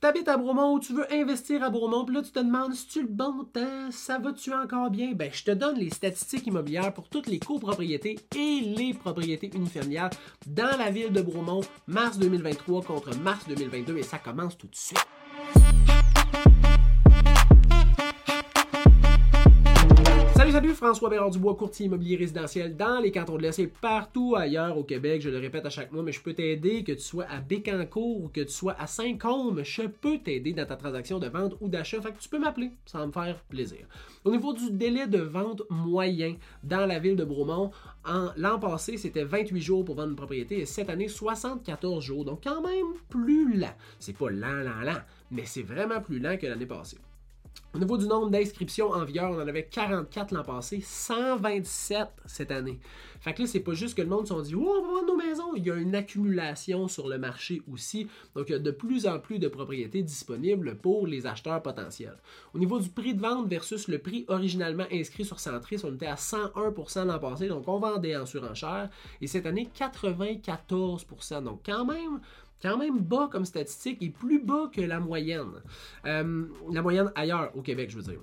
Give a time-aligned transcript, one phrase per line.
[0.00, 2.86] T'habites à Bromont ou tu veux investir à Bromont, puis là tu te demandes si
[2.86, 5.10] tu le bon temps, ça va-tu encore bien?
[5.12, 10.10] Ben, je te donne les statistiques immobilières pour toutes les copropriétés et les propriétés unifamiliales
[10.46, 14.76] dans la ville de Bromont, mars 2023 contre mars 2022, et ça commence tout de
[14.76, 15.04] suite.
[20.78, 24.84] François Bérard Dubois, courtier immobilier résidentiel dans les cantons de l'Est et partout ailleurs au
[24.84, 25.20] Québec.
[25.20, 28.22] Je le répète à chaque mois, mais je peux t'aider, que tu sois à Bécancourt
[28.22, 31.68] ou que tu sois à Saint-Côme, je peux t'aider dans ta transaction de vente ou
[31.68, 32.00] d'achat.
[32.00, 33.88] Fait tu peux m'appeler, ça me faire plaisir.
[34.24, 37.72] Au niveau du délai de vente moyen dans la ville de Bromont,
[38.36, 42.24] l'an passé, c'était 28 jours pour vendre une propriété et cette année, 74 jours.
[42.24, 43.74] Donc quand même plus lent.
[43.98, 45.00] C'est pas lent, lent, lent,
[45.32, 46.98] mais c'est vraiment plus lent que l'année passée.
[47.74, 52.50] Au niveau du nombre d'inscriptions en vigueur, on en avait 44 l'an passé, 127 cette
[52.50, 52.78] année.
[53.20, 55.06] Fait que là, c'est pas juste que le monde s'en dit Oh, on va vendre
[55.08, 55.54] nos maisons.
[55.54, 58.08] Il y a une accumulation sur le marché aussi.
[58.34, 62.16] Donc, il y a de plus en plus de propriétés disponibles pour les acheteurs potentiels.
[62.54, 66.06] Au niveau du prix de vente versus le prix originalement inscrit sur Centris, on était
[66.06, 67.48] à 101% l'an passé.
[67.48, 68.88] Donc, on vendait en surenchère.
[69.20, 72.20] Et cette année, 94% Donc, quand même,
[72.62, 75.52] quand même bas comme statistique et plus bas que la moyenne.
[76.06, 78.20] Euh, la moyenne ailleurs au Québec, je veux dire.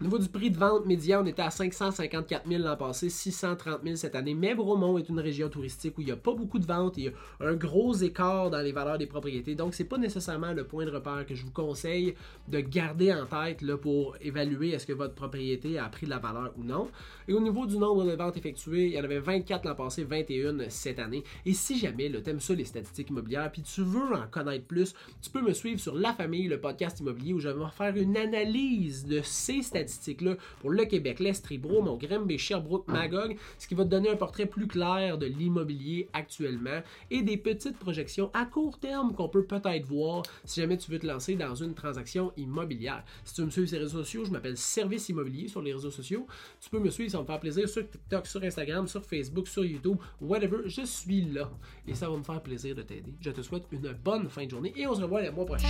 [0.00, 3.80] Au niveau du prix de vente médian, on était à 554 000 l'an passé, 630
[3.82, 4.34] 000 cette année.
[4.34, 7.04] Mais Bromont est une région touristique où il n'y a pas beaucoup de ventes, il
[7.06, 9.56] y a un gros écart dans les valeurs des propriétés.
[9.56, 12.14] Donc, c'est pas nécessairement le point de repère que je vous conseille
[12.46, 16.18] de garder en tête là, pour évaluer est-ce que votre propriété a pris de la
[16.18, 16.88] valeur ou non.
[17.26, 20.04] Et au niveau du nombre de ventes effectuées, il y en avait 24 l'an passé,
[20.04, 21.24] 21 cette année.
[21.44, 24.94] Et si jamais tu aimes ça les statistiques immobilières, puis tu veux en connaître plus,
[25.20, 28.16] tu peux me suivre sur La Famille, le podcast immobilier, où je vais faire une
[28.16, 29.77] analyse de ces statistiques
[30.20, 34.16] là pour le Québec, l'Estribro, mon Grimby, Sherbrooke, Magog, ce qui va te donner un
[34.16, 39.44] portrait plus clair de l'immobilier actuellement et des petites projections à court terme qu'on peut
[39.44, 43.04] peut-être voir si jamais tu veux te lancer dans une transaction immobilière.
[43.24, 45.90] Si tu me suis sur les réseaux sociaux, je m'appelle Service Immobilier sur les réseaux
[45.90, 46.26] sociaux.
[46.60, 49.64] Tu peux me suivre, ça me faire plaisir sur TikTok, sur Instagram, sur Facebook, sur
[49.64, 50.58] YouTube, whatever.
[50.66, 51.50] Je suis là
[51.86, 53.14] et ça va me faire plaisir de t'aider.
[53.20, 55.68] Je te souhaite une bonne fin de journée et on se revoit le mois prochain.